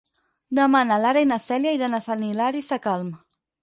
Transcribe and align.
Demà 0.59 0.81
na 0.93 0.97
Lara 1.03 1.23
i 1.27 1.29
na 1.33 1.39
Cèlia 1.45 1.77
iran 1.79 1.99
a 1.99 2.03
Sant 2.09 2.27
Hilari 2.33 2.69
Sacalm. 2.75 3.19